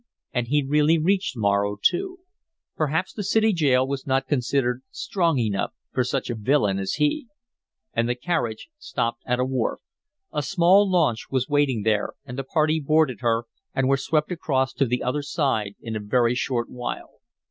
[0.33, 2.21] And he really reached Morro, too.
[2.75, 7.27] Perhaps the city jail was not considered strong enough for such a villain as he.
[7.93, 9.79] And the carriage stopped at a wharf.
[10.33, 13.43] A small launch was waiting there, and the party boarded her
[13.75, 17.19] and were swept across to the other side in a very short while.